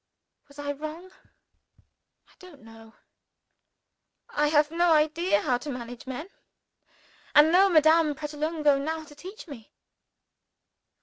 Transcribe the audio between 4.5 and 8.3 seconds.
no idea how to manage men and no Madame